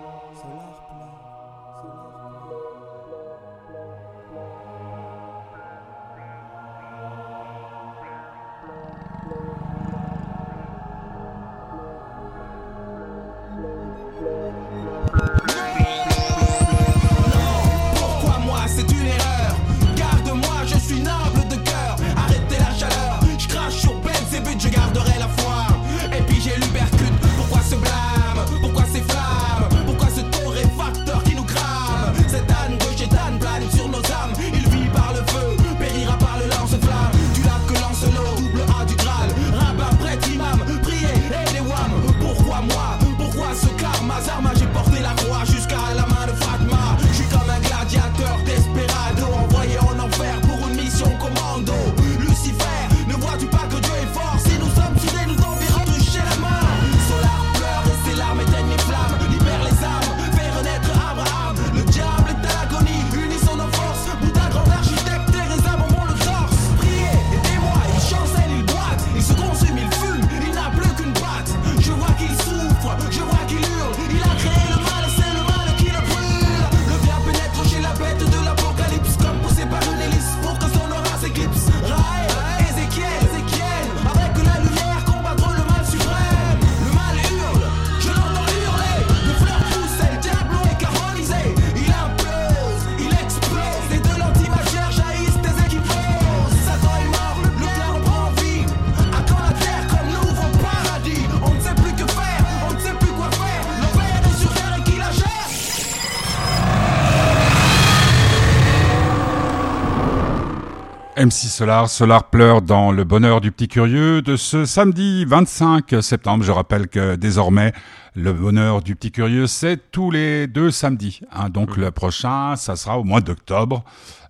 [111.62, 116.44] Solar, Solar pleure dans le bonheur du petit curieux de ce samedi 25 septembre.
[116.44, 117.72] Je rappelle que désormais,
[118.16, 121.22] le bonheur du petit curieux, c'est tous les deux samedis.
[121.32, 121.50] Hein.
[121.50, 121.84] donc Mhm.
[121.84, 123.84] le prochain, ça sera au mois d'octobre.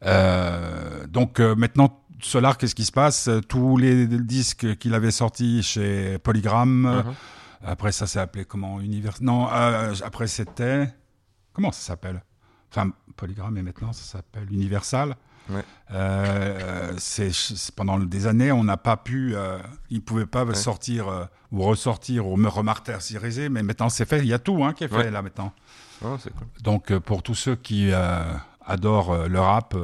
[0.05, 3.29] Euh, donc euh, maintenant, Solar, qu'est-ce qui se passe?
[3.47, 7.13] Tous les disques qu'il avait sortis chez Polygram, Mhm.
[7.65, 8.81] après ça s'est appelé comment?
[8.81, 10.93] Univers Non, euh, après c'était...
[11.53, 12.23] Comment ça s'appelle?
[12.69, 15.15] Enfin, Polygram et maintenant ça s'appelle Universal.
[15.49, 15.63] Ouais.
[15.91, 17.31] Euh, c'est
[17.75, 20.55] pendant des années, on n'a pas pu, euh, ils pouvaient pas Ouais.
[20.55, 24.19] sortir euh, ou ressortir ou me remartyriser, mais maintenant c'est fait.
[24.19, 25.11] Il y a tout hein, qui est fait Ouais.
[25.11, 25.51] là maintenant.
[26.03, 26.47] Oh, cool.
[26.63, 27.91] Donc pour tous ceux qui
[28.65, 29.75] adorent le rap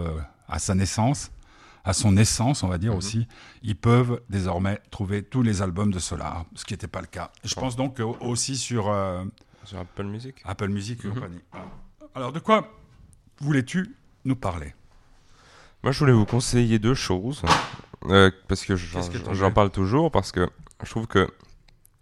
[0.47, 1.31] à sa naissance,
[1.83, 2.97] à son essence, on va dire Mhm.
[2.97, 3.27] aussi,
[3.61, 7.31] ils peuvent désormais trouver tous les albums de Solar, ce qui n'était pas le cas.
[7.43, 8.85] Je pense donc aussi sur
[9.65, 11.13] Sur Apple Music Apple Music et Mhm.
[11.13, 11.39] compagnie.
[12.15, 12.71] Alors de quoi
[13.41, 13.93] voulais-tu
[14.25, 14.73] nous parler?
[15.83, 17.43] Moi, je voulais vous conseiller deux choses.
[18.05, 19.01] euh, parce que j'en
[19.49, 20.11] que parle toujours.
[20.11, 20.49] Parce que
[20.83, 21.27] je trouve que.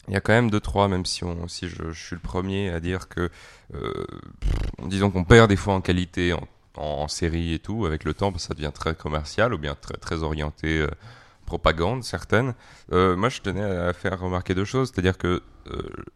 [0.08, 2.22] Il y a quand même deux, trois, même si, on, si je, je suis le
[2.22, 3.30] premier à dire que.
[3.74, 4.06] euh,
[4.84, 7.86] disons qu'on perd des fois en qualité en, en série et tout.
[7.86, 10.88] Avec le temps, parce que ça devient très commercial ou bien très, très orienté euh,
[11.46, 12.54] propagande, certaines.
[12.92, 14.92] Moi, je tenais à faire remarquer deux choses.
[14.92, 15.44] C'est-à-dire que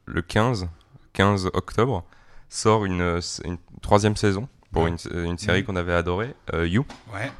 [0.05, 0.67] le 15,
[1.13, 2.03] 15 octobre
[2.49, 4.89] sort une, une troisième saison pour Ouais.
[5.11, 7.31] une, une série qu'on avait adorée, euh, You Ouais.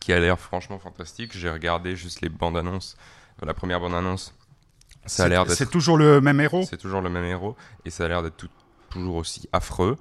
[0.00, 1.36] qui a l'air franchement fantastique.
[1.36, 2.96] J'ai regardé juste les bandes annonces,
[3.42, 4.34] euh, la première bande annonce.
[5.06, 6.64] Ça a l'air C'est toujours le même héros?
[6.68, 8.46] C'est toujours le même héros et ça a l'air d'être
[8.90, 9.96] toujours aussi affreux.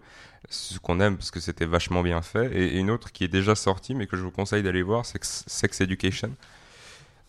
[0.49, 2.51] Ce qu'on aime parce que c'était vachement bien fait.
[2.53, 5.05] Et, et une autre qui est déjà sortie mais que je vous conseille d'aller voir,
[5.05, 6.31] c'est Sex Education.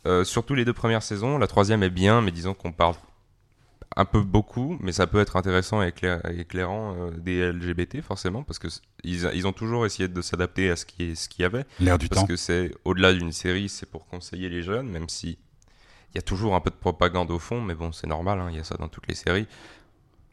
[0.06, 1.37] Euh, surtout les deux premières saisons.
[1.38, 2.94] La troisième est bien, mais disons qu'on parle
[3.96, 8.42] un peu beaucoup, mais ça peut être intéressant et éclair- éclairant euh, des LGBT forcément
[8.44, 8.68] parce que
[9.03, 11.64] ils, ils ont toujours essayé de s'adapter à ce qui est ce qu'il y avait.
[11.81, 12.26] L'air du Parce temps.
[12.26, 15.38] que c'est au-delà d'une série, c'est pour conseiller les jeunes, même si
[16.12, 18.48] il y a toujours un peu de propagande au fond, mais bon, c'est normal, hein,
[18.50, 19.46] il y a ça dans toutes les séries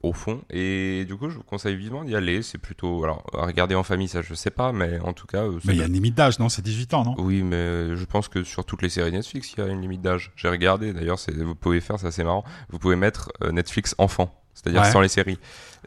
[0.04, 0.42] au fond.
[0.50, 2.42] Et du coup, je vous conseille vivement d'y aller.
[2.44, 5.44] C'est plutôt, alors, à regarder en famille, ça je sais pas, mais en tout cas,
[5.44, 6.50] euh, c'est Mais il y a une limite d'âge, non?
[6.50, 7.16] C'est 18 ans, non?
[7.18, 10.02] Oui, mais je pense que sur toutes les séries Netflix, il y a une limite
[10.02, 10.32] d'âge.
[10.36, 12.44] J'ai regardé, d'ailleurs, c'est- vous pouvez faire, c'est assez marrant.
[12.70, 14.92] Vous pouvez mettre euh, Netflix enfant, c'est-à-dire Ouais.
[14.92, 15.40] sans les séries.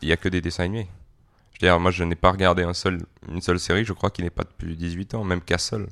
[0.02, 0.88] Il y a que des dessins animés.
[1.52, 4.10] Je veux dire, moi, je n'ai pas regardé un seul, une seule série, je crois,
[4.10, 5.86] qui n'est pas depuis 18 ans, même Castle.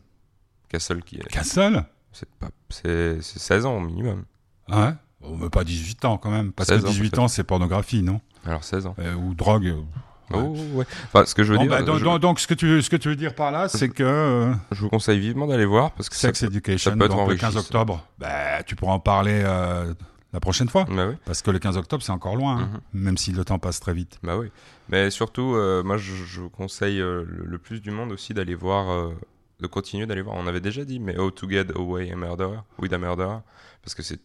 [0.68, 1.24] Castle qui est.
[1.28, 1.84] Castle?
[2.12, 4.24] C'est pas, c'est c'est 16 ans au minimum.
[4.70, 4.92] Ouais.
[5.22, 6.52] Oh, mais pas 18 ans quand même.
[6.52, 7.18] Parce 16 que ans, 18 peut-être.
[7.20, 8.20] ans, c'est pornographie, non?
[8.46, 8.94] Alors 16 ans.
[8.98, 9.66] Euh, Ou drogue.
[9.66, 9.74] euh,
[10.36, 10.42] ouais.
[10.44, 10.84] Oh ouais.
[11.06, 12.96] Enfin, ce que je veux dire, bah, donc, je, donc- ce, que tu, ce que
[12.96, 16.08] tu veux dire par là, c'est que euh, je vous conseille vivement d'aller voir parce
[16.08, 17.60] que ça Sex peut- Education, ça peut être donc le 15 enrichissant.
[17.78, 19.92] octobre, bah, tu pourras en parler euh,
[20.32, 20.84] la prochaine fois.
[20.84, 21.14] Bah oui.
[21.24, 23.94] Parce que le 15 octobre, c'est encore loin, hein, même si le temps passe très
[23.94, 24.18] vite.
[24.22, 24.48] Bah oui.
[24.90, 28.54] Mais surtout, euh, moi, je, je vous conseille le, le plus du monde aussi d'aller
[28.54, 28.90] voir,
[29.60, 30.36] de continuer d'aller voir.
[30.36, 33.38] On avait déjà dit, mais How to Get Away a Murderer, with a Murderer,
[33.82, 34.20] parce que c'est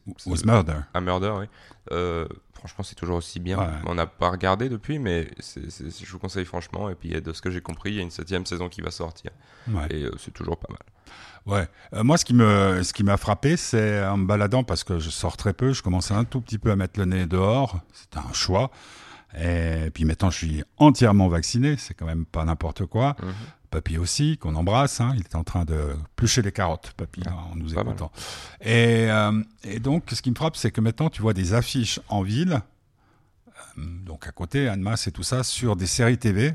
[0.46, 0.76] Murder?
[0.93, 1.46] un murder, oui.
[1.91, 3.58] Euh, franchement, c'est toujours aussi bien.
[3.58, 3.67] Ouais.
[3.86, 6.89] On n'a pas regardé depuis, mais c'est- c'est- je vous conseille franchement.
[6.89, 8.91] Et puis, de ce que j'ai compris, il y a une septième saison qui va
[8.91, 9.32] sortir,
[9.69, 9.88] Ouais.
[9.89, 10.80] et euh, c'est toujours pas mal.
[11.46, 11.67] Ouais.
[11.93, 15.00] Euh, moi, ce qui me, ce qui m'a frappé, c'est en me baladant parce que
[15.00, 15.74] je sors très peu.
[15.74, 17.82] Je commençais un tout petit peu à mettre le nez dehors.
[17.91, 18.72] C'était un choix.
[19.38, 21.76] Et puis maintenant, je suis entièrement vacciné.
[21.78, 23.15] C'est quand même pas n'importe quoi.
[23.22, 23.34] Mhm.
[23.74, 25.02] Papy aussi, qu'on embrasse.
[25.02, 25.14] hein.
[25.16, 28.12] Il est en train de plucher les carottes, Papy, Ah, hein, en nous écoutant.
[28.62, 32.00] Et, euh, et donc, ce qui me frappe, c'est que maintenant, tu vois des affiches
[32.08, 32.62] en ville,
[33.78, 36.54] euh, donc à côté, Annemasse et tout ça, sur des séries TV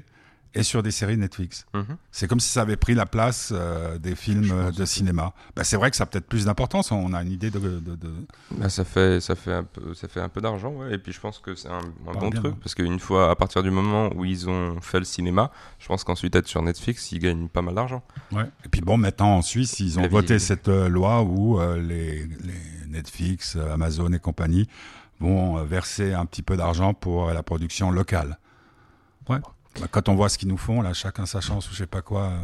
[0.55, 1.67] et sur des séries Netflix.
[1.75, 1.97] Mhm.
[2.11, 5.33] C'est comme si ça avait pris la place euh, des films euh, de cinéma.
[5.55, 6.91] Bah, c'est vrai que ça a peut-être plus d'importance.
[6.91, 7.59] On a une idée de.
[7.59, 10.95] de- de- Bah, ça fait ça fait un peu ça fait un peu d'argent ouais
[10.95, 12.59] et puis je pense que c'est un, bon bien, truc hein.
[12.63, 16.03] parce qu'une fois à partir du moment où ils ont fait le cinéma je pense
[16.05, 18.45] qu'ensuite être sur Netflix ils gagnent pas mal d'argent Ouais.
[18.65, 21.81] Et puis bon, maintenant en Suisse, ils ont La voté cette euh, loi où euh,
[21.81, 24.69] les, les Netflix, euh, Amazon et compagnie
[25.21, 28.39] vont euh, verser un petit peu d'argent pour euh, la production locale.
[29.29, 29.39] Ouais.
[29.81, 31.87] Bah, quand on voit ce qu'ils nous font, là, chacun sa chance ou je sais
[31.87, 32.39] pas quoi, euh,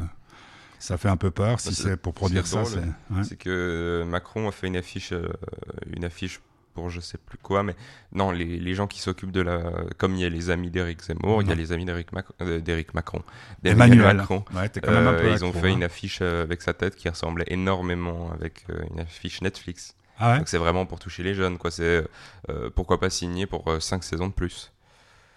[0.78, 1.60] ça fait un peu peur.
[1.60, 2.78] Si Bah, c'est- c'est pour produire ça, c'est.
[2.78, 3.36] ouais.
[3.38, 5.28] que euh, Macron a fait une affiche euh,
[5.94, 6.40] une affiche
[6.74, 7.76] pour je sais plus quoi mais
[8.12, 9.62] non les, les gens qui s'occupent de la
[9.96, 12.26] comme il y a les amis d'Éric Zemmour il y a les amis d'Éric Mac-
[12.42, 12.60] euh,
[12.92, 13.22] Macron
[13.62, 14.16] Emmanuel.
[14.16, 15.72] Macron Ouais, quand même un Euh, peu ils ont accro, fait hein.
[15.74, 20.32] une affiche euh, avec sa tête qui ressemblait énormément avec euh, une affiche Netflix Ah
[20.32, 21.70] ouais Donc c'est vraiment pour toucher les jeunes, quoi.
[21.70, 22.04] C'est
[22.50, 24.72] euh, pourquoi pas signer pour 5 saisons de plus.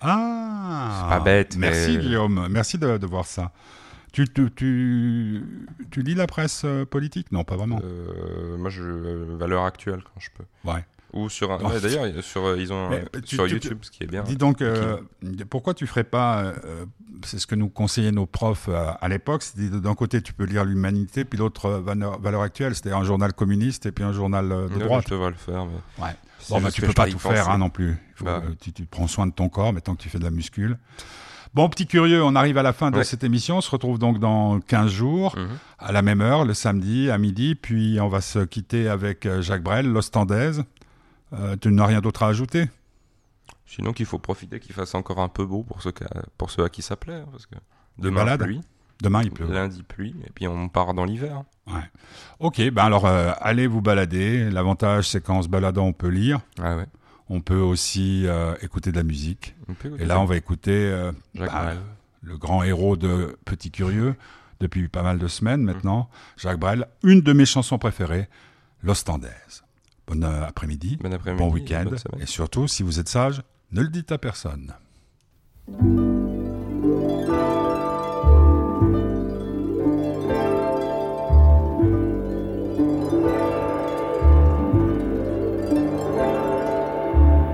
[0.01, 3.51] Ah C'est pas bête, Merci mais- Guillaume, merci de, de voir ça.
[4.13, 5.43] Tu, tu, tu,
[5.91, 7.31] tu lis la presse euh, politique?
[7.31, 7.79] Non, pas vraiment.
[7.83, 10.45] Euh, moi, je euh, valeur actuelle quand je peux.
[10.69, 10.83] Ouais.
[11.17, 11.57] Ou sur un...
[11.59, 14.07] Ouais, d'ailleurs, il- sur, euh, ils ont Mais, tu- sur tu- YouTube, ce qui est
[14.07, 14.23] bien.
[14.23, 14.97] Dis donc, euh,
[15.49, 16.53] pourquoi tu ferais pas, euh,
[17.25, 20.45] c'est ce que nous conseillaient nos profs euh, à l'époque, c'est d'un côté tu peux
[20.45, 24.47] lire l'humanité, puis l'autre valeur, valeur actuelle, c'est-à-dire un journal communiste et puis un journal
[24.49, 25.05] de droite.
[25.07, 25.65] Je devrais le faire.
[25.65, 26.03] Mais...
[26.05, 26.11] Ouais.
[26.49, 27.97] Bon, bah, tu peux pas tout faire hein, non plus.
[28.15, 28.41] Faut, Bah.
[28.61, 30.77] tu, tu prends soin de ton corps, maintenant que tu fais de la muscule.
[31.53, 33.03] Bon, petit curieux, on arrive à la fin de Ouais.
[33.03, 33.57] cette émission.
[33.57, 35.47] On se retrouve donc dans 15 jours, Mhm.
[35.79, 37.55] à la même heure, le samedi, à midi.
[37.55, 40.63] Puis on va se quitter avec Jacques Brel, l'Ostandaise.
[41.33, 42.69] Euh, tu n'as rien d'autre à ajouter?
[43.65, 46.03] Sinon, qu'il faut profiter qu'il fasse encore un peu beau pour ceux, qui-
[46.37, 47.15] pour ceux à qui ça plaît.
[47.15, 47.55] hein, parce que
[47.97, 48.43] demain, balades?
[48.43, 48.61] pluie.
[49.01, 49.47] Demain, il pleut.
[49.51, 50.15] Lundi, pluie.
[50.25, 51.43] Et puis on part dans l'hiver.
[51.67, 51.83] Ouais.
[52.39, 54.49] Ok, ben alors euh, allez vous balader.
[54.49, 56.39] L'avantage, c'est qu'en se baladant, on peut lire.
[56.61, 56.85] Ah ouais.
[57.29, 59.53] On peut aussi euh, écouter de la musique.
[59.99, 60.89] Et là, on va écouter
[61.35, 61.77] Jacques bah, Brel.
[62.23, 64.15] le grand héros de Petit Curieux
[64.61, 65.65] depuis pas mal de semaines Mm.
[65.65, 68.29] maintenant, Jacques Brel, une de mes chansons préférées,
[68.81, 69.63] L'Ostandaise.
[70.07, 70.97] Bon après-midi,
[71.37, 71.85] Bon week-end,
[72.17, 73.41] et surtout, si vous êtes sage,
[73.73, 74.73] ne le dites à personne.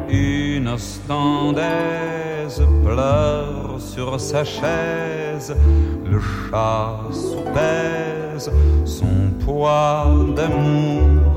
[0.10, 5.56] Une ostandaise pleure sur sa chaise,
[6.06, 8.52] le chat soupèse
[8.86, 11.33] son poids d'amour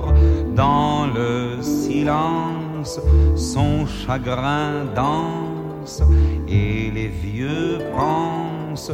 [0.56, 2.98] dans le silence,
[3.36, 6.02] son chagrin danse
[6.48, 8.92] et les vieux pensent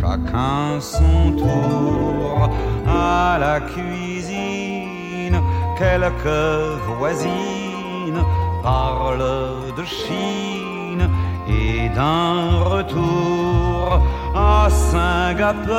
[0.00, 2.50] chacun son tour
[2.86, 5.40] à la cuisine,
[5.78, 8.22] quelques voisines
[8.62, 11.08] parlent de Chine
[11.48, 14.02] et d'un retour
[14.36, 15.74] à Singapour.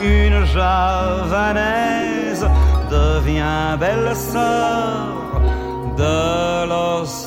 [0.00, 2.46] Une javanaise
[2.92, 5.40] devient belle-sœur
[6.02, 7.22] de l'Ostandaise.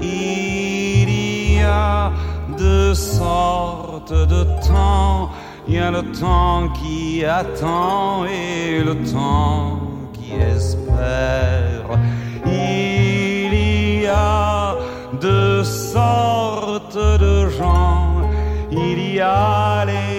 [0.00, 1.08] Il
[1.56, 2.12] y a
[2.56, 5.30] deux sortes de temps.
[5.68, 9.80] Il y a le temps qui attend et le temps
[10.14, 11.88] qui espère.
[12.46, 13.52] Il
[14.02, 14.76] y a
[15.20, 18.30] deux sortes de gens.
[18.70, 20.15] Il y a les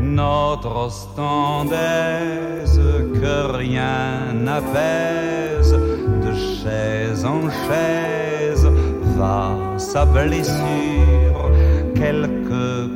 [0.00, 2.20] Notre ostandaise
[3.20, 5.72] que rien n'apaise,
[6.24, 8.66] de chaise en chaise
[9.18, 9.44] va
[9.76, 11.50] sa blessure.
[11.94, 12.88] Quelques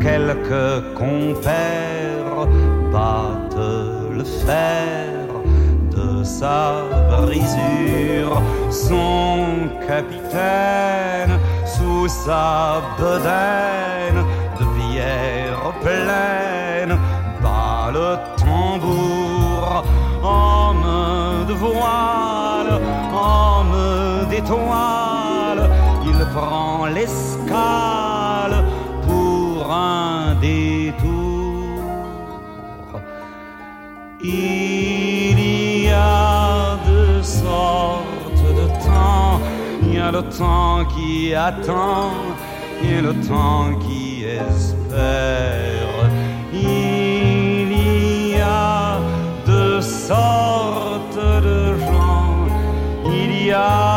[0.00, 2.46] quelques compères
[2.92, 3.70] battent
[4.18, 5.24] le fer
[5.90, 8.40] de sa brisure.
[8.70, 9.46] Son
[9.86, 14.24] capitaine sous sa bedaine
[14.58, 16.98] de bière pleine
[17.42, 19.84] bat le tambour.
[20.22, 22.80] Homme de voile,
[23.12, 25.70] homme d'étoile,
[26.06, 27.93] il prend l'escale
[34.34, 39.40] Il y a deux sortes de temps.
[39.82, 42.10] Il y a le temps qui attend
[42.82, 45.96] et le temps qui espère.
[46.52, 47.70] Il
[48.32, 48.98] y a
[49.46, 52.36] deux sortes de gens.
[53.20, 53.93] Il y a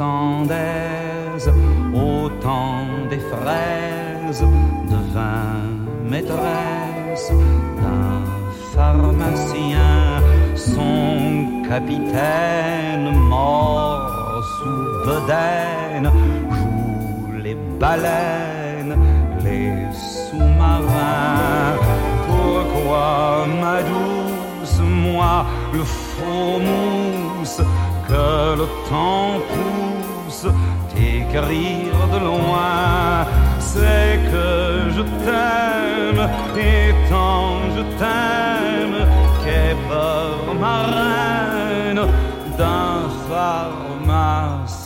[0.00, 1.52] Notre ostandaise,
[1.94, 4.44] au temps des fraises,
[4.88, 5.60] devint
[6.08, 7.30] maîtresse
[7.76, 8.22] d'un
[8.74, 10.22] pharmacien.
[10.54, 16.10] Son capitaine, mort sous bedaine,
[16.50, 18.96] joue les baleines,
[19.44, 21.76] les sous-marins.
[22.26, 25.44] Pourquoi, ma douce, moi,
[25.74, 27.29] le faux mousse,
[28.10, 28.30] que
[28.60, 30.46] le temps pousse,
[30.92, 33.26] t'écrire de loin,
[33.58, 34.48] c'est que
[34.96, 36.22] je t'aime,
[36.56, 38.98] et tant je t'aime,
[39.88, 42.04] peur ma reine
[42.58, 42.98] d'un
[43.28, 44.80] pharmacien.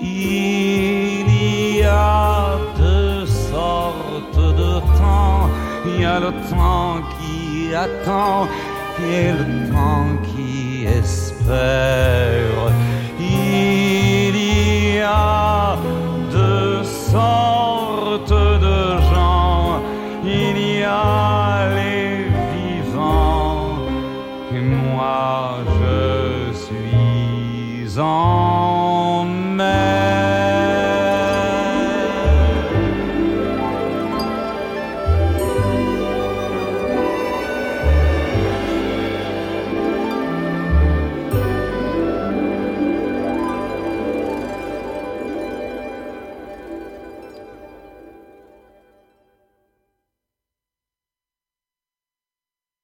[0.00, 1.26] Il
[1.78, 5.42] y a deux sortes de temps.
[5.86, 8.48] Il y a le temps qui attend
[9.38, 12.72] le temps qui espère.
[13.18, 15.76] Il y a
[16.30, 18.80] deux sortes de
[19.12, 19.80] gens,
[20.24, 22.24] il y a les
[22.54, 23.78] vivants
[24.54, 28.69] et moi je suis en